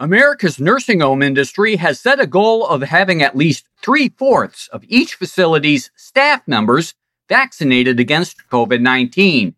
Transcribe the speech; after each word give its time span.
America's 0.00 0.60
nursing 0.60 1.00
home 1.00 1.22
industry 1.22 1.74
has 1.76 1.98
set 1.98 2.20
a 2.20 2.26
goal 2.26 2.64
of 2.64 2.82
having 2.82 3.20
at 3.20 3.36
least 3.36 3.66
three 3.82 4.08
fourths 4.10 4.68
of 4.68 4.84
each 4.86 5.16
facility's 5.16 5.90
staff 5.96 6.46
members 6.46 6.94
vaccinated 7.28 7.98
against 7.98 8.48
COVID 8.48 8.80
19. 8.80 9.56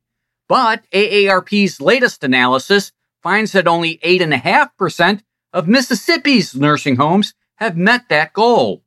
But 0.49 0.83
AARP's 0.93 1.81
latest 1.81 2.25
analysis 2.25 2.91
finds 3.23 3.53
that 3.53 3.69
only 3.69 3.99
8.5% 3.99 5.21
of 5.53 5.69
Mississippi's 5.69 6.55
nursing 6.57 6.97
homes 6.97 7.35
have 7.57 7.77
met 7.77 8.09
that 8.09 8.33
goal. 8.33 8.83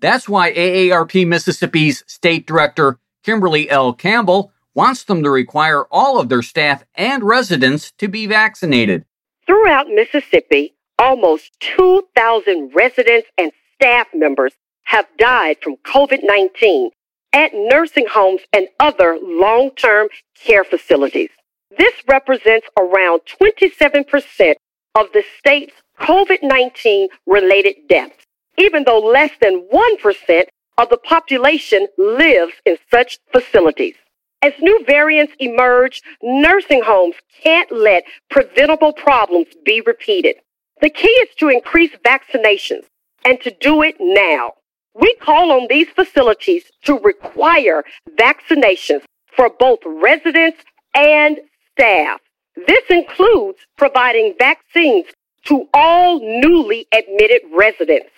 That's 0.00 0.28
why 0.28 0.52
AARP 0.52 1.24
Mississippi's 1.26 2.02
State 2.08 2.46
Director 2.46 2.98
Kimberly 3.22 3.70
L. 3.70 3.92
Campbell 3.92 4.52
wants 4.74 5.04
them 5.04 5.22
to 5.22 5.30
require 5.30 5.84
all 5.90 6.20
of 6.20 6.28
their 6.28 6.42
staff 6.42 6.84
and 6.96 7.22
residents 7.22 7.92
to 7.92 8.08
be 8.08 8.26
vaccinated. 8.26 9.04
Throughout 9.46 9.86
Mississippi, 9.88 10.75
almost 10.98 11.52
2,000 11.60 12.72
residents 12.74 13.28
and 13.38 13.52
staff 13.74 14.08
members 14.14 14.52
have 14.84 15.06
died 15.18 15.58
from 15.62 15.76
COVID 15.78 16.20
19 16.22 16.90
at 17.32 17.50
nursing 17.54 18.06
homes 18.10 18.40
and 18.52 18.68
other 18.80 19.18
long 19.20 19.70
term 19.72 20.08
care 20.34 20.64
facilities. 20.64 21.30
This 21.76 21.94
represents 22.08 22.66
around 22.78 23.20
27% 23.40 24.54
of 24.94 25.06
the 25.12 25.22
state's 25.38 25.74
COVID 26.00 26.38
19 26.42 27.08
related 27.26 27.76
deaths, 27.88 28.24
even 28.58 28.84
though 28.84 29.00
less 29.00 29.32
than 29.40 29.68
1% 29.72 30.44
of 30.78 30.88
the 30.88 30.96
population 30.98 31.86
lives 31.98 32.54
in 32.64 32.78
such 32.90 33.18
facilities. 33.32 33.94
As 34.42 34.52
new 34.60 34.84
variants 34.84 35.32
emerge, 35.38 36.02
nursing 36.22 36.82
homes 36.84 37.16
can't 37.42 37.72
let 37.72 38.04
preventable 38.30 38.92
problems 38.92 39.48
be 39.64 39.80
repeated. 39.80 40.36
The 40.80 40.90
key 40.90 41.08
is 41.08 41.34
to 41.36 41.48
increase 41.48 41.92
vaccinations 42.04 42.84
and 43.24 43.40
to 43.40 43.50
do 43.60 43.82
it 43.82 43.96
now. 43.98 44.52
We 44.94 45.14
call 45.20 45.52
on 45.52 45.66
these 45.68 45.88
facilities 45.88 46.64
to 46.84 46.98
require 46.98 47.84
vaccinations 48.16 49.02
for 49.34 49.50
both 49.50 49.80
residents 49.84 50.58
and 50.94 51.38
staff. 51.72 52.20
This 52.66 52.84
includes 52.88 53.58
providing 53.76 54.34
vaccines 54.38 55.06
to 55.44 55.68
all 55.74 56.20
newly 56.20 56.86
admitted 56.92 57.42
residents. 57.52 58.10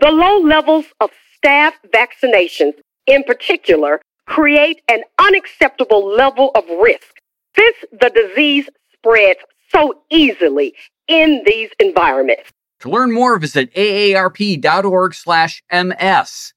The 0.00 0.10
low 0.10 0.38
levels 0.38 0.86
of 1.00 1.10
staff 1.36 1.74
vaccinations, 1.94 2.74
in 3.06 3.24
particular, 3.24 4.00
create 4.26 4.80
an 4.88 5.02
unacceptable 5.18 6.06
level 6.06 6.50
of 6.54 6.64
risk 6.80 7.20
since 7.56 7.76
the 7.92 8.10
disease 8.10 8.68
spreads 8.94 9.40
so 9.74 10.02
easily 10.10 10.74
in 11.08 11.42
these 11.46 11.70
environments. 11.78 12.50
To 12.80 12.90
learn 12.90 13.12
more, 13.12 13.38
visit 13.38 13.72
aarp.org 13.74 15.14
slash 15.14 15.62
ms. 15.70 16.50